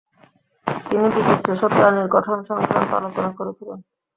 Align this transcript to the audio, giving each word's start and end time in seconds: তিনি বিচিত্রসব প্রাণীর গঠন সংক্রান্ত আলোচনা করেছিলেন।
তিনি 0.87 1.07
বিচিত্রসব 1.15 1.71
প্রাণীর 1.77 2.07
গঠন 2.07 2.37
সংক্রান্ত 2.49 2.91
আলোচনা 2.93 3.31
করেছিলেন। 3.37 3.79